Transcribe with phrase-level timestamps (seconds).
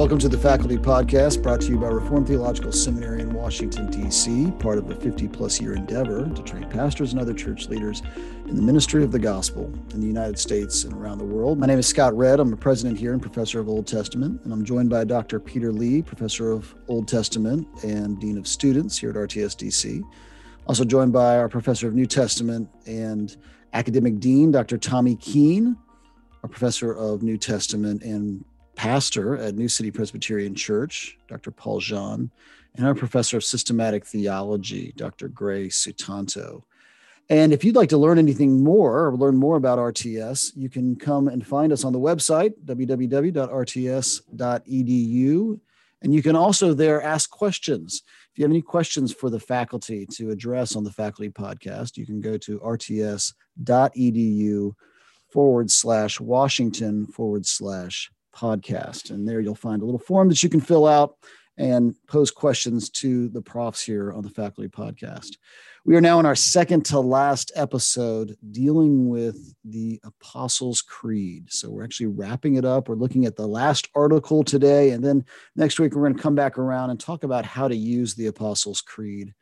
[0.00, 4.50] Welcome to the Faculty Podcast, brought to you by Reformed Theological Seminary in Washington, D.C.,
[4.52, 8.00] part of a 50 plus year endeavor to train pastors and other church leaders
[8.46, 11.58] in the ministry of the gospel in the United States and around the world.
[11.58, 12.40] My name is Scott Redd.
[12.40, 15.38] I'm a president here and professor of Old Testament, and I'm joined by Dr.
[15.38, 20.02] Peter Lee, professor of Old Testament and dean of students here at RTSDC.
[20.66, 23.36] Also joined by our professor of New Testament and
[23.74, 24.78] academic dean, Dr.
[24.78, 25.76] Tommy Keene,
[26.42, 31.50] our professor of New Testament and pastor at New City Presbyterian Church, Dr.
[31.50, 32.30] Paul Jeon,
[32.76, 35.28] and our professor of systematic theology, Dr.
[35.28, 36.62] Gray Sutanto.
[37.28, 40.96] And if you'd like to learn anything more or learn more about RTS, you can
[40.96, 43.40] come and find us on the website, www.rts.edu.
[46.02, 48.02] And you can also there ask questions.
[48.32, 52.06] If you have any questions for the faculty to address on the faculty podcast, you
[52.06, 53.34] can go to rts.edu
[55.30, 59.10] forward slash Washington forward slash podcast.
[59.10, 61.16] And there you'll find a little form that you can fill out
[61.60, 65.36] and pose questions to the profs here on the faculty podcast.
[65.84, 71.52] We are now in our second to last episode dealing with the Apostles' Creed.
[71.52, 72.88] So we're actually wrapping it up.
[72.88, 74.90] We're looking at the last article today.
[74.90, 75.24] And then
[75.56, 78.26] next week, we're going to come back around and talk about how to use the
[78.26, 79.34] Apostles' Creed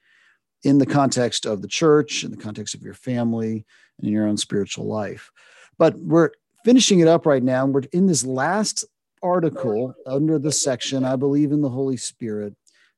[0.64, 3.64] in the context of the church, in the context of your family,
[3.98, 5.30] and in your own spiritual life.
[5.78, 6.30] But we're
[6.68, 7.64] finishing it up right now.
[7.64, 8.84] We're in this last
[9.22, 12.54] article under the section, I believe in the Holy Spirit.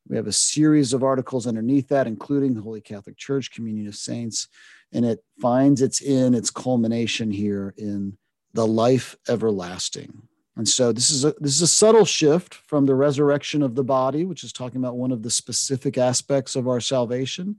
[0.08, 3.94] We have a series of articles underneath that, including the Holy Catholic Church, Communion of
[3.94, 4.48] Saints,
[4.92, 8.18] and it finds its in its culmination here in
[8.54, 10.20] the life everlasting.
[10.56, 13.84] And so this is a this is a subtle shift from the resurrection of the
[13.84, 17.54] body, which is talking about one of the specific aspects of our salvation,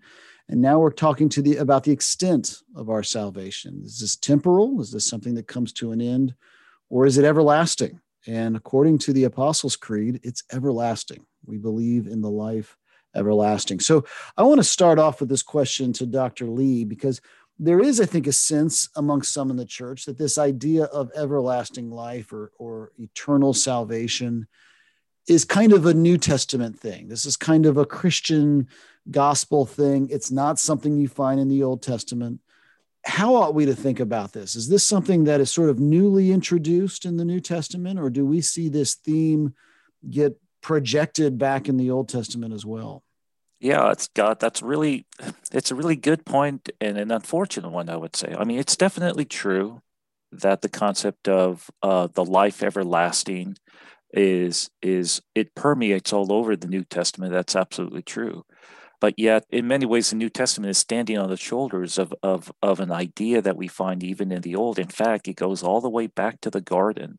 [0.50, 3.81] and now we're talking to the about the extent of our salvation.
[3.85, 4.81] Is this temporal?
[4.81, 6.35] Is this something that comes to an end?
[6.90, 8.02] Or is it everlasting?
[8.28, 11.25] And according to the Apostles' Creed, it's everlasting.
[11.46, 12.78] We believe in the life
[13.16, 13.79] everlasting.
[13.79, 14.06] So
[14.38, 16.46] I want to start off with this question to Dr.
[16.47, 17.22] Lee because
[17.59, 21.12] there is, I think, a sense amongst some in the church that this idea of
[21.16, 24.47] everlasting life or, or eternal salvation
[25.27, 27.07] is kind of a New Testament thing.
[27.07, 28.67] This is kind of a Christian
[29.09, 30.09] gospel thing.
[30.09, 32.39] It's not something you find in the Old Testament.
[33.05, 34.55] How ought we to think about this?
[34.55, 38.25] Is this something that is sort of newly introduced in the New Testament, or do
[38.25, 39.55] we see this theme
[40.09, 43.03] get projected back in the Old Testament as well?
[43.59, 45.05] Yeah, it's got that's really
[45.51, 48.35] it's a really good point and an unfortunate one, I would say.
[48.37, 49.81] I mean, it's definitely true
[50.31, 53.57] that the concept of uh, the life everlasting
[54.13, 57.31] is is it permeates all over the New Testament.
[57.31, 58.45] That's absolutely true.
[59.01, 62.51] But yet, in many ways, the New Testament is standing on the shoulders of, of,
[62.61, 64.77] of an idea that we find even in the Old.
[64.77, 67.17] In fact, it goes all the way back to the garden.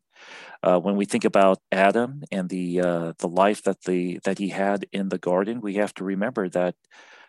[0.63, 4.49] Uh, when we think about Adam and the uh, the life that the that he
[4.49, 6.75] had in the garden, we have to remember that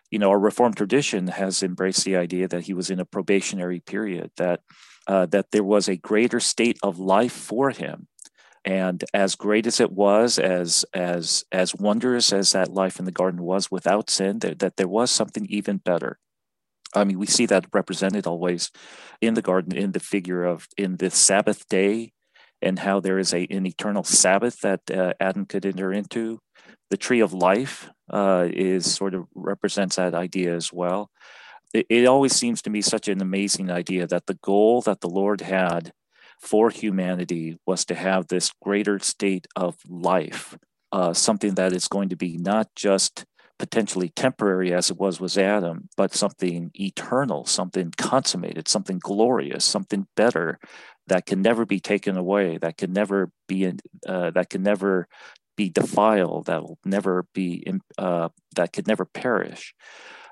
[0.09, 3.81] you know our Reformed tradition has embraced the idea that he was in a probationary
[3.81, 4.61] period, that
[5.07, 8.07] uh, that there was a greater state of life for him
[8.65, 13.11] and as great as it was as as as wondrous as that life in the
[13.11, 16.17] garden was without sin that, that there was something even better.
[16.93, 18.71] I mean we see that represented always
[19.21, 22.11] in the garden in the figure of in the sabbath day
[22.61, 26.39] and how there is a an eternal sabbath that uh, adam could enter into.
[26.89, 31.09] The tree of life uh, is sort of represents that idea as well.
[31.73, 35.09] It, it always seems to me such an amazing idea that the goal that the
[35.09, 35.91] lord had
[36.39, 40.57] for humanity was to have this greater state of life,
[40.91, 43.25] uh, something that is going to be not just
[43.57, 50.07] potentially temporary as it was with Adam, but something eternal, something consummated, something glorious, something
[50.15, 50.59] better
[51.07, 53.71] that can never be taken away, that can never be
[54.07, 55.07] uh, that can never
[55.55, 57.65] be defiled, that will never be
[57.97, 59.73] uh, that could never perish.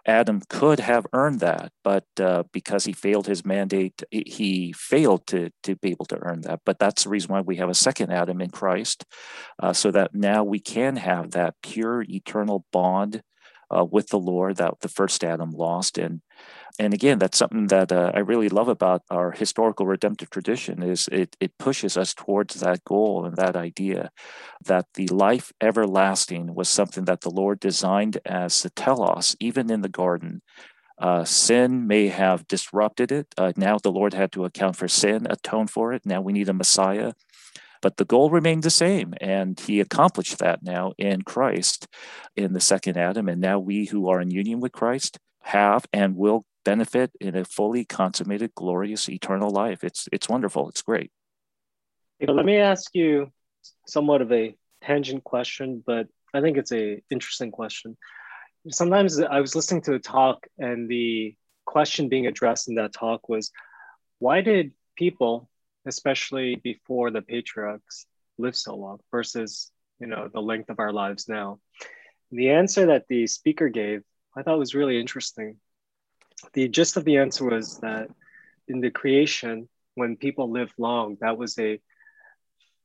[0.05, 5.49] Adam could have earned that, but uh, because he failed his mandate, he failed to,
[5.63, 6.59] to be able to earn that.
[6.65, 9.05] But that's the reason why we have a second Adam in Christ,
[9.59, 13.21] uh, so that now we can have that pure eternal bond
[13.75, 15.97] uh, with the Lord that the first Adam lost.
[15.97, 16.21] And
[16.79, 21.07] and again, that's something that uh, I really love about our historical redemptive tradition is
[21.11, 24.09] it it pushes us towards that goal and that idea
[24.65, 29.81] that the life everlasting was something that the Lord designed as the telos, even in
[29.81, 30.41] the garden.
[30.97, 33.27] Uh, sin may have disrupted it.
[33.37, 36.05] Uh, now the Lord had to account for sin, atone for it.
[36.05, 37.13] Now we need a Messiah
[37.81, 39.13] but the goal remained the same.
[39.19, 41.85] And he accomplished that now in Christ
[42.33, 43.27] in the second Adam.
[43.27, 47.43] And now we who are in union with Christ have and will benefit in a
[47.45, 49.83] fully consummated, glorious, eternal life.
[49.83, 50.69] It's it's wonderful.
[50.69, 51.11] It's great.
[52.25, 53.31] Let me ask you
[53.85, 57.97] somewhat of a tangent question, but I think it's a interesting question.
[58.69, 61.35] Sometimes I was listening to a talk, and the
[61.65, 63.51] question being addressed in that talk was,
[64.19, 65.49] why did people,
[65.85, 68.05] especially before the patriarchs,
[68.37, 71.59] live so long versus you know the length of our lives now?
[72.31, 74.01] And the answer that the speaker gave,
[74.35, 75.57] I thought it was really interesting.
[76.53, 78.09] The gist of the answer was that
[78.67, 81.79] in the creation, when people lived long, that was a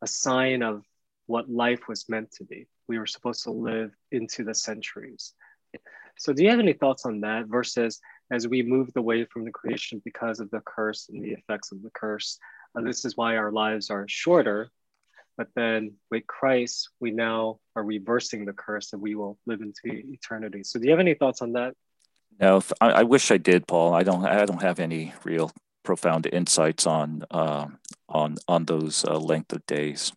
[0.01, 0.85] a sign of
[1.27, 2.69] what life was meant to be.
[2.89, 5.35] We were supposed to live into the centuries.
[6.19, 8.01] So, do you have any thoughts on that versus
[8.31, 11.83] as we moved away from the creation because of the curse and the effects of
[11.83, 12.39] the curse?
[12.75, 14.71] Uh, this is why our lives are shorter.
[15.39, 19.87] But then with Christ, we now are reversing the curse and we will live into
[19.87, 20.65] eternity.
[20.65, 21.75] So, do you have any thoughts on that?
[22.41, 23.95] No, I, I wish I did, Paul.
[23.95, 24.27] I don't.
[24.27, 25.53] I don't have any real
[25.85, 27.67] profound insights on uh,
[28.09, 30.13] on on those uh, length of days.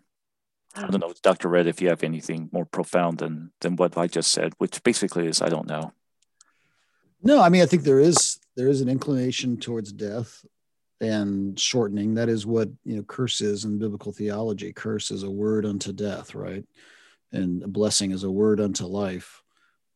[0.76, 1.50] I don't know, Dr.
[1.50, 5.28] Redd, if you have anything more profound than than what I just said, which basically
[5.28, 5.94] is I don't know.
[7.22, 10.44] No, I mean I think there is there is an inclination towards death
[11.02, 12.14] and shortening.
[12.14, 14.72] That is what you know curse is in biblical theology.
[14.72, 16.64] Curse is a word unto death, right?
[17.34, 19.42] And a blessing is a word unto life.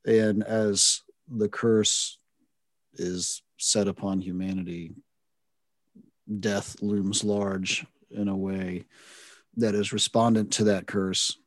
[0.05, 2.17] And as the curse
[2.95, 4.93] is set upon humanity,
[6.39, 8.85] death looms large in a way
[9.57, 11.37] that is respondent to that curse.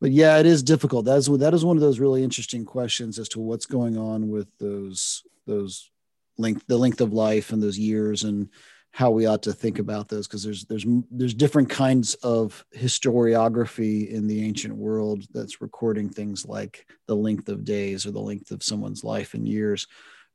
[0.00, 1.04] But yeah, it is difficult.
[1.04, 4.28] That is that is one of those really interesting questions as to what's going on
[4.30, 5.90] with those those
[6.38, 8.48] length the length of life and those years and
[8.96, 14.08] how we ought to think about those because there's there's there's different kinds of historiography
[14.08, 18.52] in the ancient world that's recording things like the length of days or the length
[18.52, 19.86] of someone's life in years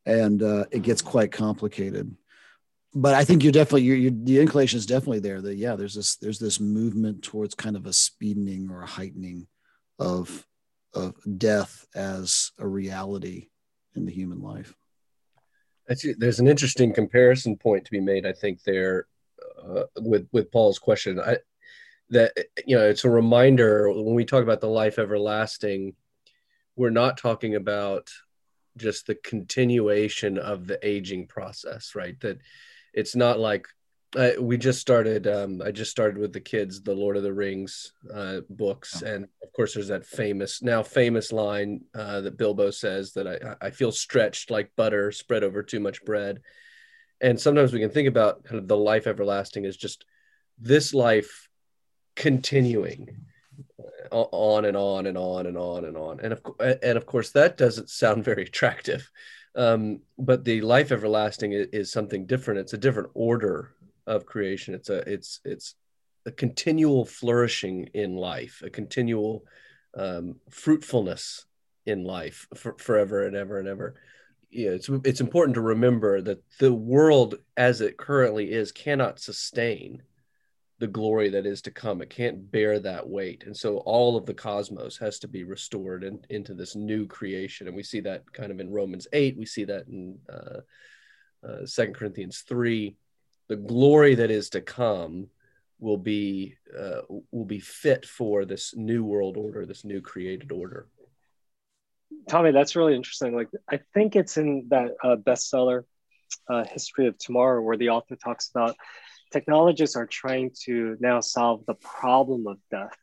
[0.05, 2.15] and uh, it gets quite complicated
[2.93, 5.41] but I think you're definitely you're, you're, the inclination is definitely there.
[5.41, 9.47] That yeah, there's this there's this movement towards kind of a speedening or a heightening
[9.97, 10.45] of
[10.93, 13.47] of death as a reality
[13.95, 14.75] in the human life.
[16.17, 19.07] There's an interesting comparison point to be made, I think, there
[19.61, 21.19] uh, with with Paul's question.
[21.19, 21.37] I,
[22.09, 22.33] that
[22.65, 25.95] you know, it's a reminder when we talk about the life everlasting,
[26.75, 28.09] we're not talking about
[28.77, 32.19] just the continuation of the aging process, right?
[32.21, 32.39] That
[32.93, 33.67] it's not like
[34.17, 37.33] uh, we just started um, i just started with the kids the lord of the
[37.33, 39.01] rings uh, books.
[39.01, 43.67] And of course there's that famous now famous line uh, that bilbo says that I,
[43.67, 46.41] I feel stretched like butter spread over too much bread.
[47.19, 50.05] And sometimes we can think about kind of the life everlasting as just
[50.57, 51.49] this life
[52.15, 53.25] continuing
[54.11, 56.19] uh, on and on and on and on and on.
[56.19, 59.09] And of, and of course that doesn't sound very attractive.
[59.53, 62.61] Um, but the life everlasting is, is, something different.
[62.61, 63.73] It's a different order
[64.15, 64.73] of creation.
[64.73, 65.75] It's a it's it's
[66.25, 69.43] a continual flourishing in life, a continual
[69.97, 71.45] um, fruitfulness
[71.85, 73.95] in life for, forever and ever and ever.
[74.51, 80.03] Yeah, it's it's important to remember that the world as it currently is cannot sustain
[80.79, 82.01] the glory that is to come.
[82.01, 83.43] It can't bear that weight.
[83.45, 87.67] And so all of the cosmos has to be restored in, into this new creation.
[87.67, 89.37] And we see that kind of in Romans 8.
[89.37, 90.61] We see that in uh,
[91.47, 92.95] uh, 2 Corinthians 3.
[93.51, 95.27] The glory that is to come
[95.77, 100.87] will be uh, will be fit for this new world order, this new created order.
[102.29, 103.35] Tommy, that's really interesting.
[103.35, 105.83] Like I think it's in that uh, bestseller,
[106.49, 108.77] uh, History of Tomorrow, where the author talks about
[109.33, 112.95] technologists are trying to now solve the problem of death,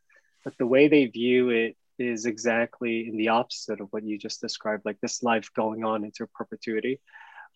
[0.44, 4.40] but the way they view it is exactly in the opposite of what you just
[4.40, 7.02] described, like this life going on into perpetuity.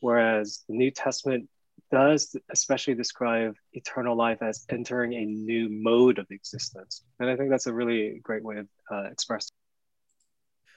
[0.00, 1.48] Whereas the New Testament
[1.92, 7.04] does especially describe eternal life as entering a new mode of existence.
[7.20, 9.54] And I think that's a really great way of uh, expressing.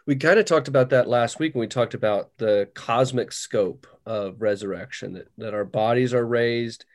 [0.05, 3.88] We kind of talked about that last week when we talked about the cosmic scope
[4.05, 6.86] of resurrection, that, that our bodies are raised,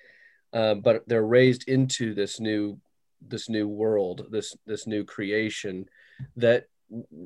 [0.52, 2.78] uh, but they're raised into this new
[3.26, 5.86] this new world, this this new creation
[6.36, 6.66] that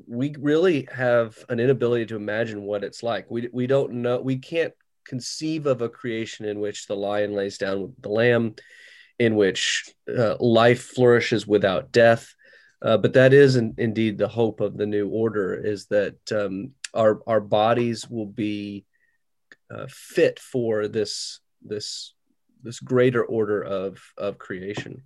[0.07, 3.29] we really have an inability to imagine what it's like.
[3.29, 4.19] We we don't know.
[4.19, 4.73] We can't
[5.05, 8.55] conceive of a creation in which the lion lays down with the lamb,
[9.19, 12.33] in which uh, life flourishes without death.
[12.81, 16.71] Uh, but that is in, indeed the hope of the new order is that um,
[16.93, 18.85] our our bodies will be
[19.73, 22.13] uh, fit for this this
[22.61, 25.03] this greater order of of creation.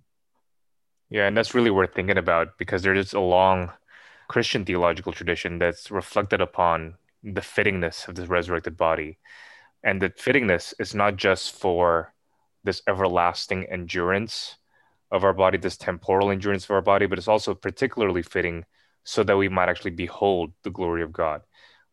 [1.10, 3.72] Yeah, and that's really worth thinking about because there is a long
[4.28, 9.18] Christian theological tradition that's reflected upon the fittingness of this resurrected body.
[9.82, 12.12] And the fittingness is not just for
[12.64, 14.56] this everlasting endurance
[15.10, 18.64] of our body, this temporal endurance of our body, but it's also particularly fitting
[19.04, 21.42] so that we might actually behold the glory of God,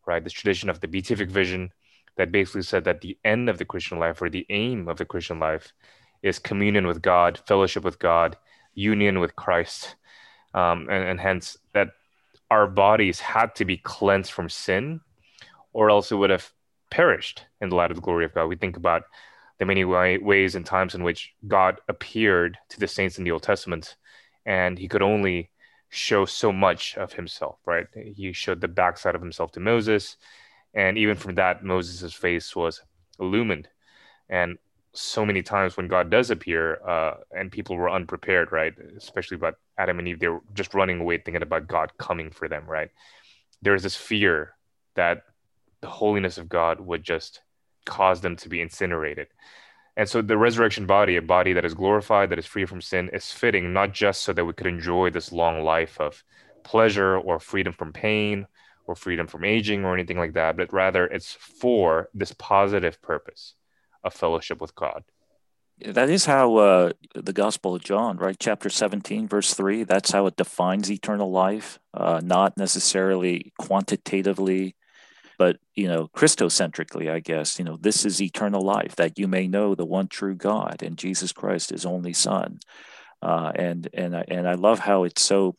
[0.06, 0.22] right?
[0.22, 1.70] This tradition of the beatific vision
[2.16, 5.04] that basically said that the end of the Christian life or the aim of the
[5.04, 5.72] Christian life
[6.22, 8.36] is communion with God, fellowship with God,
[8.74, 9.96] union with Christ,
[10.54, 11.90] um, and, and hence that
[12.50, 15.00] our bodies had to be cleansed from sin,
[15.72, 16.50] or else it would have
[16.90, 18.46] perished in the light of the glory of God.
[18.46, 19.04] We think about
[19.58, 23.32] the many way, ways and times in which God appeared to the saints in the
[23.32, 23.96] Old Testament,
[24.46, 25.50] and He could only
[25.88, 27.58] show so much of Himself.
[27.66, 27.86] Right?
[27.94, 30.16] He showed the backside of Himself to Moses,
[30.74, 32.82] and even from that, Moses' face was
[33.18, 33.68] illumined.
[34.28, 34.58] And
[34.92, 38.74] so many times when God does appear, uh, and people were unprepared, right?
[38.96, 42.48] Especially about Adam and Eve, they were just running away thinking about God coming for
[42.48, 42.90] them, right?
[43.62, 44.54] There's this fear
[44.94, 45.22] that
[45.80, 47.40] the holiness of God would just
[47.84, 49.28] cause them to be incinerated.
[49.96, 53.10] And so the resurrection body, a body that is glorified, that is free from sin,
[53.12, 56.22] is fitting not just so that we could enjoy this long life of
[56.62, 58.46] pleasure or freedom from pain
[58.86, 63.54] or freedom from aging or anything like that, but rather it's for this positive purpose
[64.04, 65.02] of fellowship with God.
[65.84, 68.36] That is how uh, the Gospel of John, right?
[68.38, 74.74] Chapter 17, verse 3, that's how it defines eternal life, uh, not necessarily quantitatively,
[75.38, 77.58] but, you know, Christocentrically, I guess.
[77.58, 80.98] You know, this is eternal life, that you may know the one true God and
[80.98, 82.58] Jesus Christ, his only Son.
[83.22, 85.56] Uh, and and I, and I love how it's so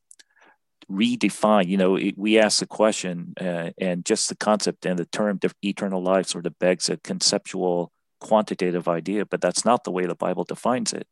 [0.90, 1.68] redefined.
[1.68, 5.40] You know, it, we ask the question, uh, and just the concept and the term
[5.64, 10.16] eternal life sort of begs a conceptual quantitative idea, but that's not the way the
[10.16, 11.08] Bible defines it.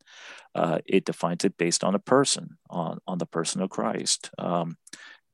[0.53, 4.29] Uh, it defines it based on a person, on, on the person of Christ.
[4.37, 4.77] Um,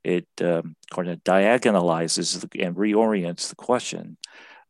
[0.03, 4.17] it um, kind of diagonalizes and reorients the question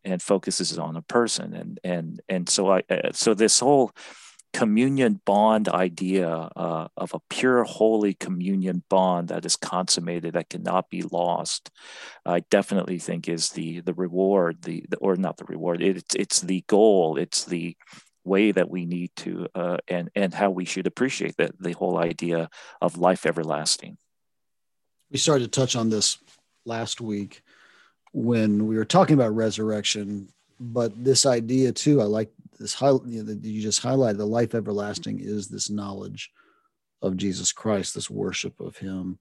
[0.04, 1.54] and focuses on a person.
[1.54, 3.92] And and and so I uh, so this whole
[4.54, 10.92] communion bond idea uh, of a pure holy communion bond that is consummated that cannot
[10.92, 11.72] be lost
[12.26, 16.16] i definitely think is the the reward the, the or not the reward it, it's
[16.16, 17.76] it's the goal it's the
[18.24, 21.98] way that we need to uh, and and how we should appreciate that the whole
[21.98, 22.48] idea
[22.80, 23.98] of life everlasting
[25.14, 26.18] we started to touch on this
[26.66, 27.42] last week
[28.12, 30.28] when we were talking about resurrection
[30.60, 34.56] but this idea too i like this high, you, know, you just highlighted, the life
[34.56, 36.32] everlasting is this knowledge
[37.02, 39.20] of Jesus Christ, this worship of Him.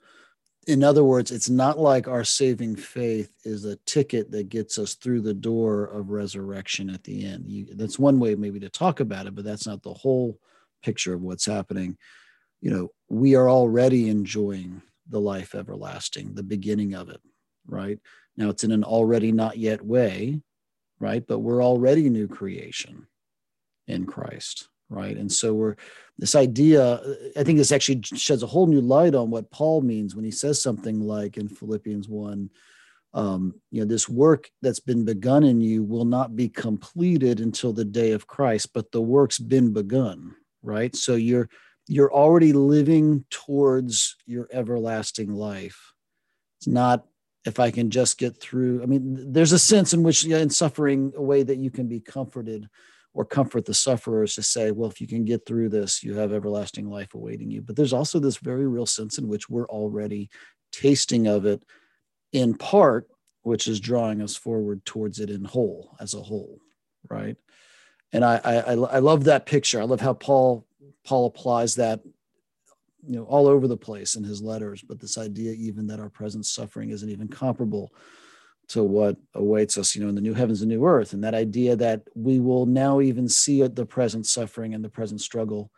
[0.68, 4.94] In other words, it's not like our saving faith is a ticket that gets us
[4.94, 7.48] through the door of resurrection at the end.
[7.48, 10.38] You, that's one way maybe to talk about it, but that's not the whole
[10.82, 11.98] picture of what's happening.
[12.60, 17.20] You know, we are already enjoying the life everlasting, the beginning of it,
[17.66, 17.98] right?
[18.36, 20.40] Now it's in an already not yet way,
[20.98, 21.24] right?
[21.26, 23.06] But we're already new creation
[23.88, 25.16] in Christ, right?
[25.16, 25.76] And so we're
[26.18, 27.00] this idea,
[27.36, 30.30] I think this actually sheds a whole new light on what Paul means when he
[30.30, 32.50] says something like in Philippians 1,
[33.14, 37.72] um, you know, this work that's been begun in you will not be completed until
[37.72, 40.94] the day of Christ, but the work's been begun, right?
[40.94, 41.48] So you're
[41.88, 45.92] you're already living towards your everlasting life.
[46.58, 47.04] It's not
[47.44, 48.82] if I can just get through.
[48.82, 52.00] I mean, there's a sense in which in suffering a way that you can be
[52.00, 52.68] comforted
[53.14, 56.32] or comfort the sufferers to say, well, if you can get through this, you have
[56.32, 57.60] everlasting life awaiting you.
[57.60, 60.30] But there's also this very real sense in which we're already
[60.70, 61.62] tasting of it
[62.32, 63.08] in part,
[63.42, 66.58] which is drawing us forward towards it in whole, as a whole,
[67.10, 67.36] right?
[68.12, 69.80] And I, I, I love that picture.
[69.80, 70.66] I love how Paul
[71.04, 72.00] Paul applies that,
[73.04, 74.82] you know, all over the place in his letters.
[74.82, 77.92] But this idea, even that our present suffering isn't even comparable
[78.68, 81.12] to what awaits us, you know, in the new heavens and new earth.
[81.12, 85.20] And that idea that we will now even see the present suffering and the present
[85.20, 85.70] struggle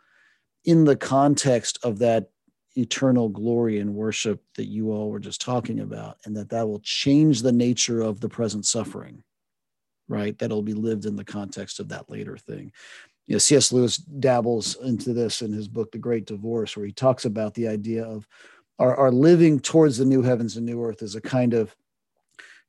[0.63, 2.29] in the context of that
[2.77, 6.81] eternal glory and worship that you all were just talking about, and that that will
[6.81, 9.23] change the nature of the present suffering,
[10.07, 10.37] right?
[10.37, 12.71] That'll be lived in the context of that later thing.
[13.27, 13.71] You know, C.S.
[13.71, 17.67] Lewis dabbles into this in his book, The Great Divorce, where he talks about the
[17.67, 18.27] idea of
[18.77, 21.75] our, our living towards the new heavens and new earth is a kind of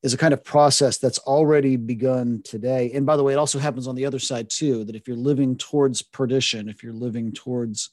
[0.02, 2.92] is a kind of process that's already begun today.
[2.92, 5.16] And by the way, it also happens on the other side too, that if you're
[5.16, 7.90] living towards perdition, if you're living towards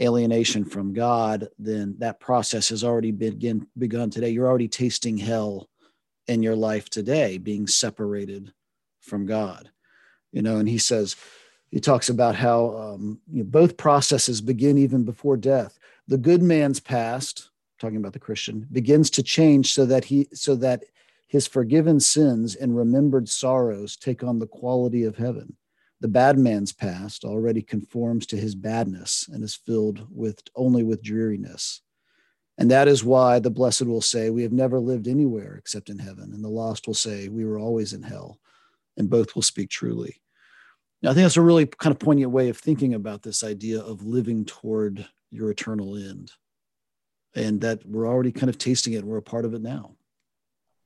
[0.00, 4.30] alienation from God, then that process has already begin, begun today.
[4.30, 5.68] You're already tasting hell
[6.26, 8.52] in your life today, being separated
[9.00, 9.70] from God.
[10.32, 11.14] You know, and he says,
[11.72, 15.78] he talks about how um, you know, both processes begin even before death.
[16.06, 17.48] The good man's past,
[17.80, 20.84] talking about the Christian, begins to change so that he so that
[21.28, 25.56] his forgiven sins and remembered sorrows take on the quality of heaven.
[26.02, 31.02] The bad man's past already conforms to his badness and is filled with only with
[31.02, 31.80] dreariness.
[32.58, 35.98] And that is why the blessed will say, We have never lived anywhere except in
[35.98, 36.32] heaven.
[36.34, 38.38] And the lost will say, We were always in hell.
[38.98, 40.20] And both will speak truly.
[41.04, 44.04] I think that's a really kind of poignant way of thinking about this idea of
[44.04, 46.32] living toward your eternal end.
[47.34, 49.04] And that we're already kind of tasting it.
[49.04, 49.92] We're a part of it now.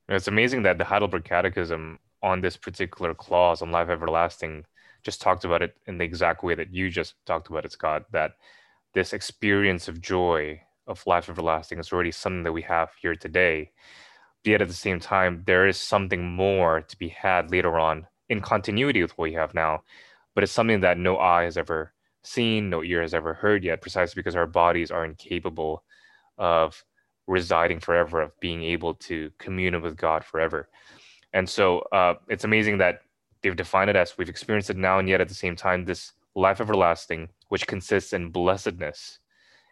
[0.09, 4.65] It's amazing that the Heidelberg Catechism on this particular clause on life everlasting
[5.03, 8.05] just talked about it in the exact way that you just talked about it, Scott,
[8.11, 8.33] that
[8.93, 13.71] this experience of joy of life everlasting is already something that we have here today.
[14.43, 18.07] But yet at the same time, there is something more to be had later on
[18.29, 19.83] in continuity with what we have now.
[20.37, 23.81] But it's something that no eye has ever seen, no ear has ever heard yet,
[23.81, 25.83] precisely because our bodies are incapable
[26.37, 26.85] of
[27.25, 30.69] residing forever, of being able to commune with God forever.
[31.33, 33.01] And so uh, it's amazing that
[33.41, 36.11] they've defined it as we've experienced it now, and yet at the same time, this
[36.35, 39.17] life everlasting, which consists in blessedness,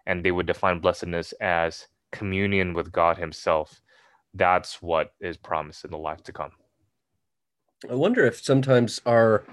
[0.08, 3.84] and they would define blessedness as communion with God Himself.
[4.34, 6.54] That's what is promised in the life to come.
[7.88, 9.46] I wonder if sometimes our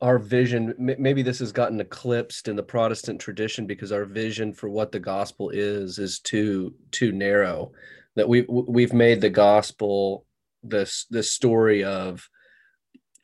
[0.00, 4.68] our vision maybe this has gotten eclipsed in the protestant tradition because our vision for
[4.68, 7.72] what the gospel is is too too narrow.
[8.16, 10.26] That we we've made the gospel
[10.62, 12.28] this this story of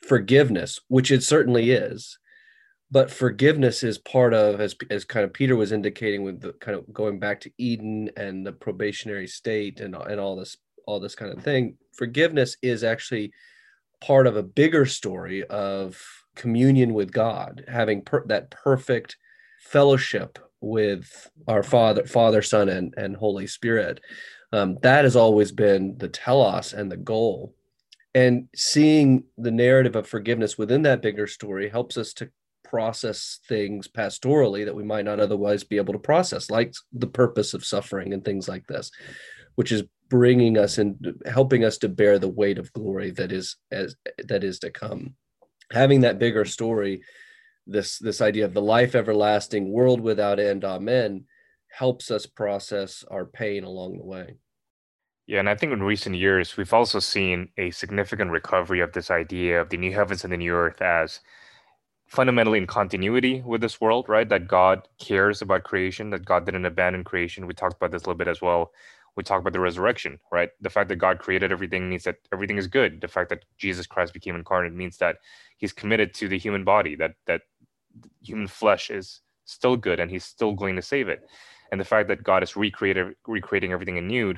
[0.06, 2.18] forgiveness which it certainly is.
[2.88, 6.76] But forgiveness is part of as as kind of peter was indicating with the kind
[6.76, 10.56] of going back to eden and the probationary state and and all this
[10.86, 13.32] all this kind of thing forgiveness is actually
[14.00, 16.00] part of a bigger story of
[16.36, 19.16] communion with God, having per- that perfect
[19.60, 24.00] fellowship with our Father, Father, Son, and, and Holy Spirit.
[24.52, 27.54] Um, that has always been the telos and the goal.
[28.14, 32.30] And seeing the narrative of forgiveness within that bigger story helps us to
[32.64, 37.54] process things pastorally that we might not otherwise be able to process, like the purpose
[37.54, 38.90] of suffering and things like this,
[39.54, 43.56] which is bringing us and helping us to bear the weight of glory that is
[43.70, 45.14] as that is to come
[45.72, 47.02] having that bigger story
[47.66, 51.24] this this idea of the life everlasting world without end amen
[51.68, 54.36] helps us process our pain along the way.
[55.26, 59.10] Yeah and i think in recent years we've also seen a significant recovery of this
[59.10, 61.20] idea of the new heavens and the new earth as
[62.06, 64.28] fundamentally in continuity with this world right?
[64.28, 67.48] That god cares about creation that god didn't abandon creation.
[67.48, 68.70] We talked about this a little bit as well
[69.16, 70.50] we talk about the resurrection, right?
[70.60, 73.00] The fact that God created everything means that everything is good.
[73.00, 75.16] The fact that Jesus Christ became incarnate means that
[75.56, 77.42] he's committed to the human body, that that
[78.22, 81.26] human flesh is still good and he's still going to save it.
[81.72, 84.34] And the fact that God is recreating recreating everything anew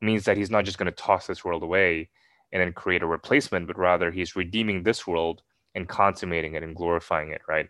[0.00, 2.08] means that he's not just going to toss this world away
[2.52, 5.42] and then create a replacement, but rather he's redeeming this world
[5.74, 7.68] and consummating it and glorifying it, right?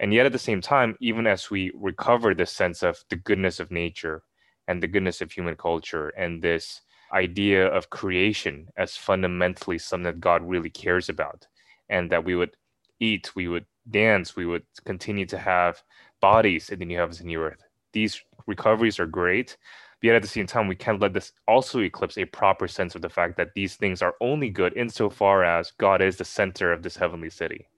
[0.00, 3.60] And yet at the same time, even as we recover this sense of the goodness
[3.60, 4.22] of nature
[4.68, 10.20] and the goodness of human culture and this idea of creation as fundamentally something that
[10.20, 11.46] God really cares about
[11.88, 12.56] and that we would
[13.00, 15.82] eat, we would dance, we would continue to have
[16.20, 17.62] bodies in the new heavens and new earth.
[17.92, 19.56] These recoveries are great,
[20.00, 22.94] but yet at the same time, we can't let this also eclipse a proper sense
[22.94, 26.72] of the fact that these things are only good insofar as God is the center
[26.72, 27.68] of this heavenly city,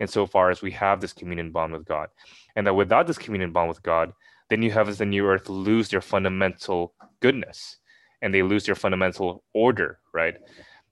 [0.00, 2.08] insofar as we have this communion bond with God.
[2.56, 4.12] And that without this communion bond with God,
[4.50, 7.78] the new heavens and new earth lose their fundamental goodness
[8.22, 10.36] and they lose their fundamental order, right?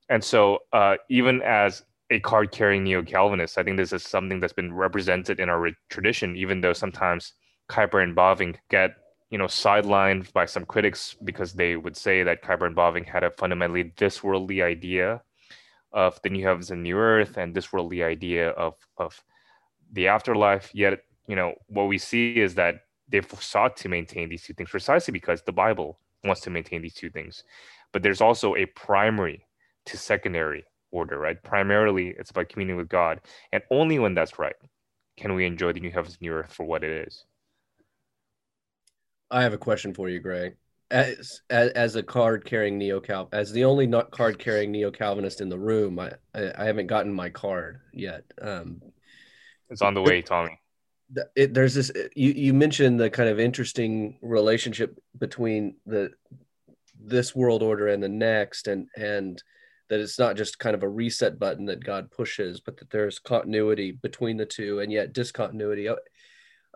[0.08, 4.38] And so, uh, even as a card carrying neo Calvinist, I think this is something
[4.38, 7.32] that's been represented in our tradition, even though sometimes
[7.68, 8.96] Kuyper and Bavinck get
[9.30, 13.24] you know sidelined by some critics because they would say that Kuyper and Bavinck had
[13.24, 15.20] a fundamentally this worldly idea
[15.92, 19.20] of the new heavens and new earth and this worldly idea of of
[19.92, 20.70] the afterlife.
[20.72, 24.70] Yet, you know, what we see is that they've sought to maintain these two things
[24.70, 27.44] precisely because the Bible wants to maintain these two things.
[27.92, 29.46] But there's also a primary
[29.86, 31.42] to secondary order, right?
[31.42, 33.20] Primarily, it's about communion with God.
[33.52, 34.56] And only when that's right
[35.16, 37.24] can we enjoy the new heavens and new earth for what it is.
[39.30, 40.56] I have a question for you, Greg.
[40.90, 44.92] As, as, as a card carrying neo cal as the only not card carrying neo
[44.92, 48.22] Calvinist in the room, I, I, I haven't gotten my card yet.
[48.40, 48.80] Um,
[49.68, 50.60] it's on the way, Tommy
[51.34, 56.10] it, there's this you you mentioned the kind of interesting relationship between the
[56.98, 59.42] this world order and the next and and
[59.88, 63.18] that it's not just kind of a reset button that god pushes but that there's
[63.18, 65.88] continuity between the two and yet discontinuity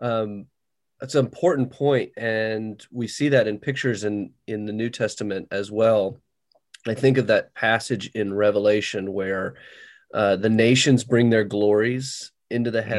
[0.01, 0.45] um
[0.99, 5.47] that's an important point and we see that in pictures in in the new testament
[5.51, 6.17] as well
[6.87, 9.55] i think of that passage in revelation where
[10.13, 12.89] uh, the nations bring their glories into the mm-hmm.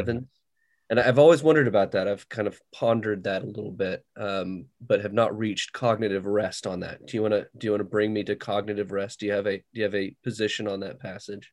[0.92, 2.06] And I've always wondered about that.
[2.06, 6.66] I've kind of pondered that a little bit, um, but have not reached cognitive rest
[6.66, 7.06] on that.
[7.06, 9.20] Do you want to do you want to bring me to cognitive rest?
[9.20, 11.50] Do you have a do you have a position on that passage?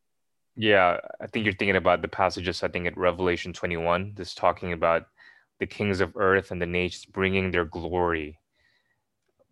[0.57, 2.63] Yeah, I think you're thinking about the passages.
[2.63, 5.03] I think at Revelation 21, this talking about
[5.61, 8.39] the kings of earth and the nations bringing their glory,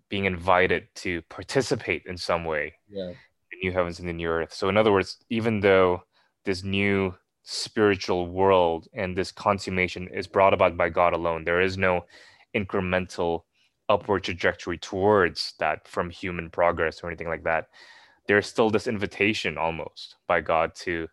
[0.09, 3.11] being invited to participate in some way yeah.
[3.53, 4.53] in new heavens and the new earth.
[4.53, 6.03] So, in other words, even though
[6.43, 7.15] this new
[7.49, 11.45] spiritual world and this consummation is brought about by God alone.
[11.45, 12.05] There is no
[12.53, 13.43] incremental
[13.87, 17.69] upward trajectory towards that from human progress or anything like that.
[18.27, 21.07] There's still this invitation almost by God to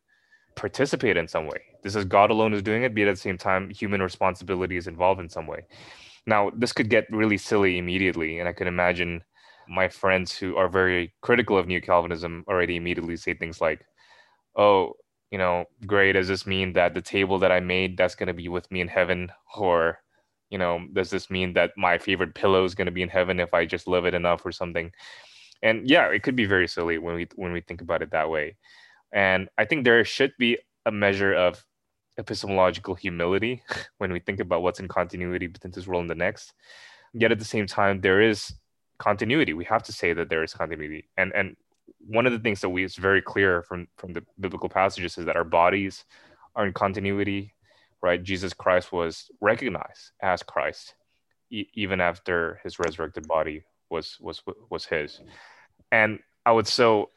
[0.57, 1.61] participate in some way.
[1.85, 4.89] This is God alone who's doing it, but at the same time, human responsibility is
[4.89, 5.67] involved in some way.
[6.27, 9.23] Now, this could get really silly immediately, and I can imagine
[9.69, 13.87] my friends who are very critical of New Calvinism already immediately say things like,
[14.57, 14.95] "Oh,
[15.35, 18.33] you know, great, does this mean that the table that I made that's going to
[18.33, 19.33] be with me in heaven?
[19.57, 19.99] Or,
[20.49, 23.41] you know, does this mean that my favorite pillow is going to be in heaven
[23.41, 24.93] if I just love it enough or something?
[25.61, 28.31] And yeah, it could be very silly when we when we think about it that
[28.31, 28.55] way.
[29.11, 31.67] And I think there should be a measure of
[32.17, 33.61] epistemological humility
[33.99, 36.53] when we think about what's in continuity between this world and the next.
[37.13, 38.55] Yet at the same time, there is
[38.99, 39.53] continuity.
[39.53, 41.09] We have to say that there is continuity.
[41.17, 41.57] And and
[42.07, 45.27] one of the things that we is very clear from from the biblical passages is
[45.27, 46.05] that our bodies
[46.57, 47.53] are in continuity
[48.03, 48.23] right?
[48.23, 50.95] Jesus christ was recognized as christ
[51.51, 55.21] e- even after his resurrected body was was was his.
[55.91, 57.11] And i would so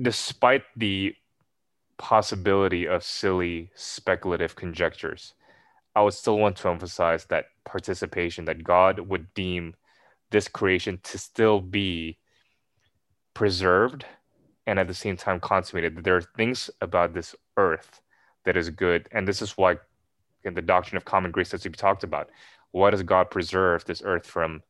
[0.00, 1.14] despite the
[1.98, 5.34] possibility of silly speculative conjectures
[5.94, 9.74] i would still want to emphasize that participation that god would deem
[10.30, 12.18] this creation to still be
[13.40, 14.04] preserved
[14.66, 16.04] and at the same time consummated.
[16.04, 18.02] There are things about this earth
[18.44, 19.08] that is good.
[19.12, 19.78] And this is why
[20.44, 22.28] in the doctrine of common grace that's to be talked about.
[22.72, 24.62] Why does God preserve this earth from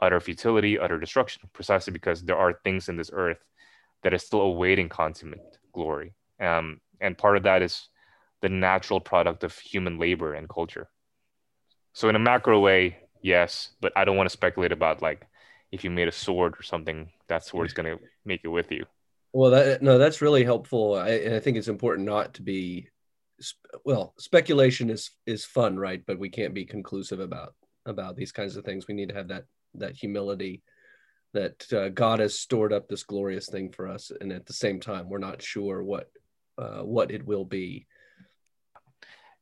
[0.00, 1.48] utter futility, utter destruction?
[1.52, 3.38] Precisely because there are things in this earth
[4.02, 6.12] that is still awaiting consummate glory.
[6.40, 7.86] Um, and part of that is
[8.40, 10.88] the natural product of human labor and culture.
[11.92, 15.24] So in a macro way, yes, but I don't want to speculate about like
[15.70, 18.86] if you made a sword or something, that sword's going to make it with you.
[19.32, 20.94] Well, that, no, that's really helpful.
[20.94, 22.88] I, and I think it's important not to be,
[23.84, 26.02] well, speculation is is fun, right?
[26.04, 27.54] But we can't be conclusive about
[27.86, 28.88] about these kinds of things.
[28.88, 30.62] We need to have that that humility
[31.34, 34.80] that uh, God has stored up this glorious thing for us, and at the same
[34.80, 36.10] time, we're not sure what
[36.56, 37.86] uh, what it will be.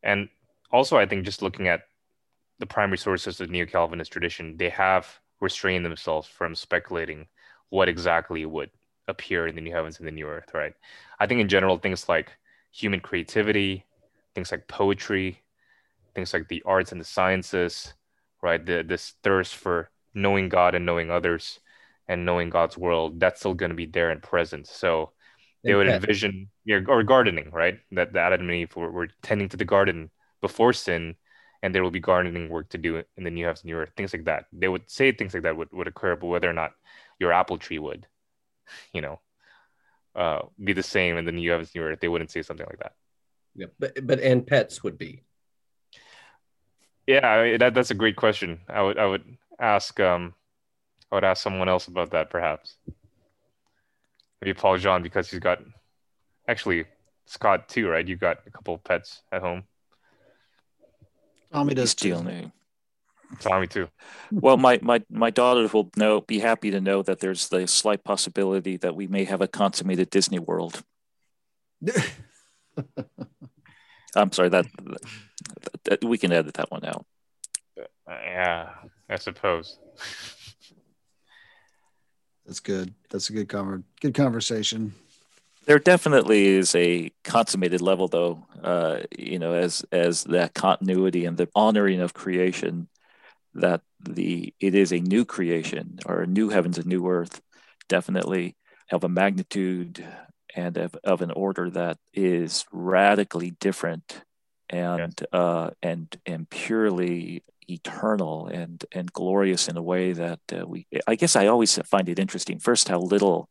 [0.02, 0.28] And
[0.70, 1.82] also, I think just looking at
[2.58, 5.06] the primary sources of Neo Calvinist tradition, they have
[5.40, 7.26] restrain themselves from speculating
[7.68, 8.70] what exactly would
[9.08, 10.72] appear in the new heavens and the new earth, right?
[11.18, 12.32] I think in general, things like
[12.72, 13.84] human creativity,
[14.34, 15.42] things like poetry,
[16.14, 17.94] things like the arts and the sciences,
[18.42, 18.64] right?
[18.64, 21.60] The, this thirst for knowing God and knowing others
[22.08, 24.66] and knowing God's world, that's still going to be there and present.
[24.66, 25.12] So
[25.64, 26.48] they would envision,
[26.88, 27.78] or gardening, right?
[27.92, 31.16] That, that Adam and Eve were, were tending to the garden before sin
[31.62, 34.12] and there will be gardening work to do in the new and new earth, things
[34.12, 34.46] like that.
[34.52, 36.72] They would say things like that would, would occur, but whether or not
[37.18, 38.06] your apple tree would,
[38.92, 39.20] you know,
[40.14, 42.78] uh, be the same in the new heavens new earth, they wouldn't say something like
[42.78, 42.94] that.
[43.54, 45.22] Yeah, but but and pets would be.
[47.06, 48.60] Yeah, I mean, that that's a great question.
[48.68, 49.24] I would I would
[49.58, 50.34] ask um
[51.10, 52.76] I would ask someone else about that perhaps.
[54.40, 55.62] Maybe Paul John because he's got
[56.48, 56.84] actually
[57.26, 58.06] Scott too, right?
[58.06, 59.64] You've got a couple of pets at home.
[61.56, 62.52] Tommy does still new.
[63.40, 63.88] Tommy too.
[64.30, 68.04] Well, my my my daughters will know be happy to know that there's the slight
[68.04, 70.82] possibility that we may have a consummated Disney World.
[74.14, 74.66] I'm sorry that,
[75.84, 77.06] that, we can edit that one out.
[77.78, 78.68] Uh, yeah,
[79.08, 79.78] I suppose.
[82.44, 82.92] That's good.
[83.08, 84.94] That's a good conver- good conversation.
[85.66, 88.46] There definitely is a consummated level, though.
[88.62, 92.88] Uh, you know, as as that continuity and the honoring of creation,
[93.54, 97.42] that the it is a new creation or a new heavens and new earth,
[97.88, 98.56] definitely
[98.92, 100.06] of a magnitude
[100.54, 104.22] and of, of an order that is radically different
[104.70, 105.28] and yes.
[105.32, 110.86] uh, and and purely eternal and and glorious in a way that uh, we.
[111.08, 112.60] I guess I always find it interesting.
[112.60, 113.48] First, how little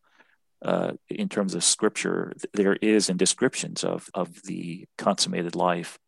[0.66, 6.00] uh, in terms of scripture there is in descriptions of of the consummated life,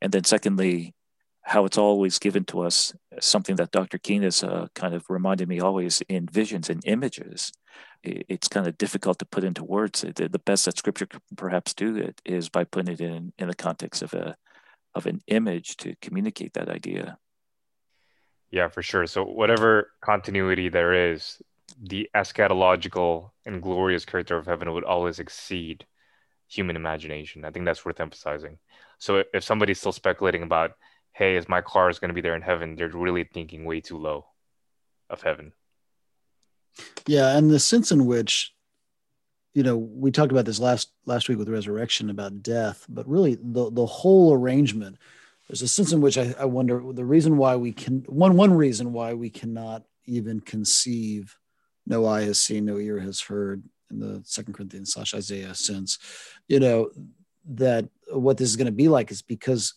[0.00, 0.94] and then secondly,
[1.42, 3.98] how it's always given to us something that Dr.
[3.98, 7.52] Keene has uh, kind of reminded me always in visions and images.
[8.02, 10.00] It's kind of difficult to put into words.
[10.00, 13.54] The best that Scripture can perhaps do it is by putting it in in the
[13.54, 14.36] context of a
[14.94, 17.18] of an image to communicate that idea.
[18.50, 19.06] Yeah, for sure.
[19.06, 21.40] So whatever continuity there is,
[21.80, 25.86] the eschatological and glorious character of heaven would always exceed
[26.48, 27.44] human imagination.
[27.44, 28.58] I think that's worth emphasizing.
[28.98, 30.72] So if somebody's still speculating about,
[31.12, 33.80] hey, is my car is going to be there in heaven, they're really thinking way
[33.80, 34.26] too low
[35.10, 35.52] of heaven.
[37.06, 38.52] Yeah, and the sense in which,
[39.54, 43.38] you know, we talked about this last last week with resurrection about death, but really
[43.40, 44.98] the the whole arrangement.
[45.48, 48.52] There's a sense in which I, I wonder the reason why we can one one
[48.52, 51.38] reason why we cannot even conceive,
[51.86, 55.98] no eye has seen, no ear has heard, in the Second Corinthians slash Isaiah sense,
[56.48, 56.90] you know,
[57.50, 59.74] that what this is going to be like is because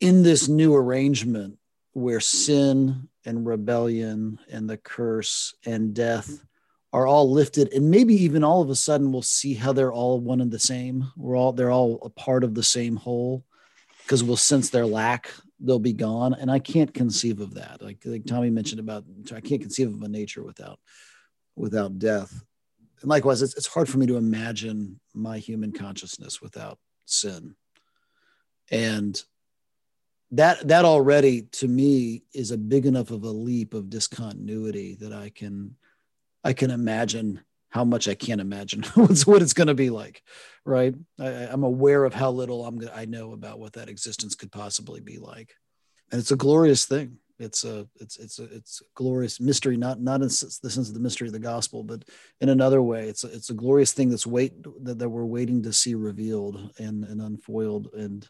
[0.00, 1.58] in this new arrangement
[1.92, 6.44] where sin and rebellion and the curse and death
[6.92, 10.20] are all lifted and maybe even all of a sudden we'll see how they're all
[10.20, 11.10] one and the same.
[11.16, 13.44] We're all they're all a part of the same whole
[14.02, 17.82] because we'll sense their lack they'll be gone and i can't conceive of that.
[17.82, 20.78] Like, like tommy mentioned about i can't conceive of a nature without
[21.56, 22.44] without death.
[23.00, 27.54] And likewise it's, it's hard for me to imagine my human consciousness without sin.
[28.70, 29.20] And
[30.32, 35.12] that that already to me is a big enough of a leap of discontinuity that
[35.12, 35.74] i can
[36.44, 37.40] i can imagine
[37.70, 40.22] how much i can't imagine what's what it's going to be like
[40.64, 40.94] right?
[41.18, 45.00] I, i'm aware of how little i'm i know about what that existence could possibly
[45.00, 45.54] be like.
[46.10, 47.18] And it's a glorious thing.
[47.38, 50.94] It's a it's it's a it's a glorious mystery not not in the sense of
[50.94, 52.04] the mystery of the gospel but
[52.40, 54.52] in another way it's a, it's a glorious thing that's wait
[54.82, 57.88] that, that we're waiting to see revealed and and unfoiled.
[57.96, 58.28] And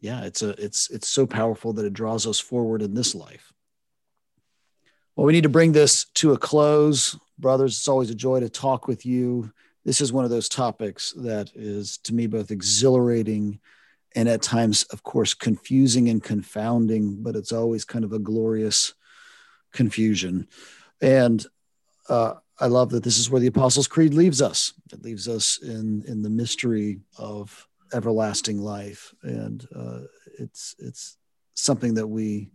[0.00, 3.52] yeah it's a it's it's so powerful that it draws us forward in this life
[5.18, 8.48] well we need to bring this to a close brothers it's always a joy to
[8.48, 9.52] talk with you
[9.84, 13.58] this is one of those topics that is to me both exhilarating
[14.14, 18.94] and at times, of course, confusing and confounding, but it's always kind of a glorious
[19.72, 20.48] confusion.
[21.00, 21.44] And
[22.08, 24.72] uh, I love that this is where the Apostles' Creed leaves us.
[24.92, 30.00] It leaves us in in the mystery of everlasting life, and uh,
[30.38, 31.16] it's it's
[31.54, 32.50] something that we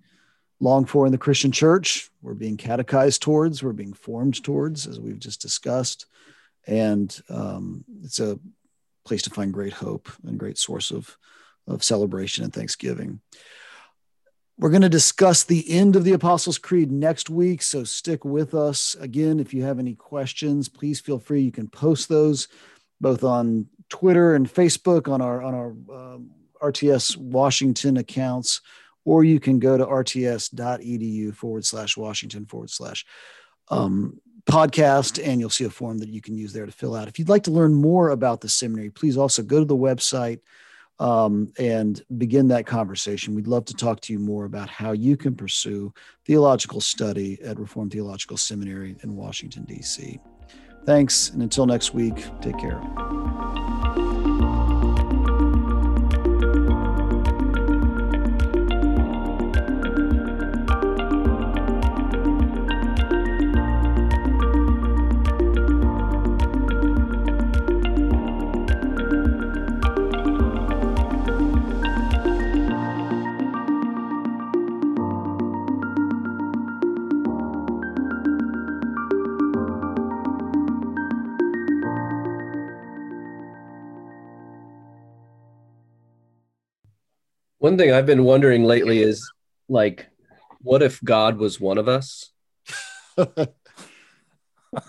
[0.64, 2.10] long for in the Christian church.
[2.22, 3.62] We're being catechized towards.
[3.62, 6.06] We're being formed towards, as we've just discussed,
[6.66, 8.40] and um, it's a
[9.06, 11.18] place to find great hope and great source of
[11.68, 13.22] of celebration and thanksgiving.
[14.58, 18.54] We're going to discuss the end of the Apostles' Creed next week, so stick with
[18.54, 18.96] us.
[19.00, 21.42] Again, if you have any questions, please feel free.
[21.42, 22.48] You can post those
[23.02, 28.62] both on Twitter and Facebook on our on our um, RTS Washington accounts,
[29.06, 33.06] or you can go to rts.edu forward slash Washington forward slash
[33.70, 37.08] um, podcast, and you'll see a form that you can use there to fill out.
[37.08, 40.40] If you'd like to learn more about the seminary, please also go to the website
[41.00, 43.36] um, and begin that conversation.
[43.36, 45.94] We'd love to talk to you more about how you can pursue
[46.26, 50.20] theological study at Reformed Theological Seminary in Washington, D.C.
[50.86, 52.82] Thanks, and until next week, take care.
[87.64, 89.32] One thing I've been wondering lately is
[89.70, 90.08] like,
[90.64, 92.30] what if God was one of us?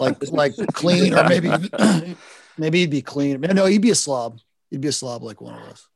[0.01, 1.51] like like clean, or maybe
[2.59, 3.43] maybe he'd be clean.
[3.43, 4.41] No, he'd be a slob.
[4.73, 5.87] He'd be a slob like one of us.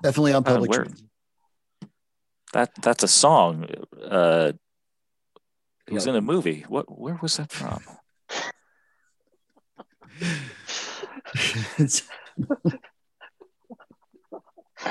[0.00, 0.84] Definitely on public uh,
[2.52, 3.66] That that's a song.
[4.00, 4.52] Uh,
[5.88, 6.64] it was in a movie.
[6.68, 6.86] What?
[6.96, 7.82] Where was that from?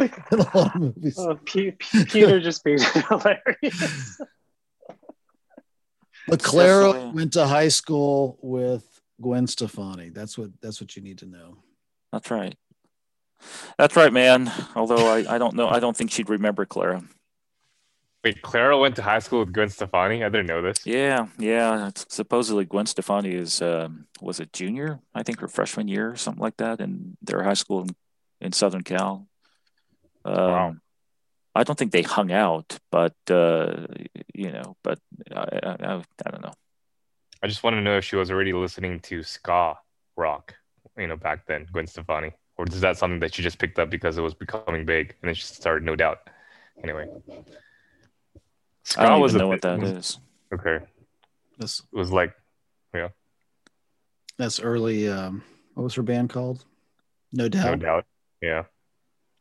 [0.32, 1.16] in a lot of movies.
[1.18, 2.80] Oh, P- P- Peter just being
[3.10, 4.22] hilarious.
[6.28, 10.10] But Clara went to high school with Gwen Stefani.
[10.10, 11.58] That's what that's what you need to know.
[12.12, 12.56] That's right.
[13.78, 14.52] That's right, man.
[14.76, 17.04] Although I, I don't know, I don't think she'd remember Clara.
[18.24, 20.24] Wait, Clara went to high school with Gwen Stefani.
[20.24, 20.86] I didn't know this.
[20.86, 21.88] Yeah, yeah.
[21.88, 26.16] It's, supposedly Gwen Stefani is um, was a junior, I think, her freshman year, or
[26.16, 27.96] something like that, in their high school in,
[28.42, 29.28] in Southern Cal.
[30.28, 30.76] Um, wow.
[31.56, 33.88] I don't think they hung out, but uh,
[34.34, 35.00] you know, but
[35.36, 36.54] I, I, I, don't know.
[37.42, 39.76] I just want to know if she was already listening to ska
[40.16, 40.54] rock,
[40.98, 42.32] you know, back then, Gwen Stefani.
[42.58, 45.30] or is that something that she just picked up because it was becoming big and
[45.30, 46.20] then she started No Doubt?
[46.84, 47.08] Anyway,
[48.98, 50.20] I don't even know what that is.
[50.54, 50.80] Okay,
[51.58, 52.34] this was like
[52.94, 53.10] yeah,
[54.38, 55.10] that's early.
[55.10, 56.66] Um, what was her band called?
[57.32, 57.66] No doubt.
[57.66, 58.06] No Doubt.
[58.42, 58.64] Yeah.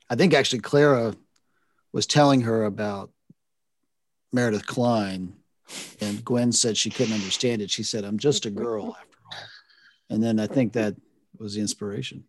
[0.08, 1.14] I think actually Clara
[1.92, 3.10] was telling her about
[4.32, 5.34] Meredith Klein,
[6.00, 7.70] and Gwen said she couldn't understand it.
[7.70, 9.38] She said, "I'm just a girl after all,"
[10.10, 10.94] and then I think that
[11.38, 12.24] was the inspiration.